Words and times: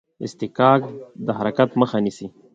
اصطکاک 0.25 0.81
د 1.25 1.27
حرکت 1.39 1.69
مخه 1.79 1.97
نیسي. 2.05 2.27